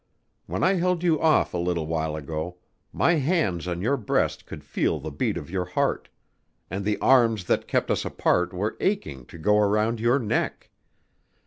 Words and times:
When 0.47 0.63
I 0.63 0.73
held 0.73 1.03
you 1.03 1.21
off 1.21 1.53
a 1.53 1.59
little 1.59 1.85
while 1.85 2.15
ago, 2.15 2.57
my 2.91 3.13
hands 3.17 3.67
on 3.67 3.81
your 3.81 3.97
breast 3.97 4.47
could 4.47 4.63
feel 4.63 4.99
the 4.99 5.11
beat 5.11 5.37
of 5.37 5.51
your 5.51 5.65
heart 5.65 6.09
and 6.71 6.83
the 6.83 6.97
arms 6.97 7.43
that 7.43 7.67
kept 7.67 7.91
us 7.91 8.03
apart 8.03 8.51
were 8.51 8.75
aching 8.79 9.27
to 9.27 9.37
go 9.37 9.59
round 9.59 9.99
your 9.99 10.17
neck. 10.17 10.71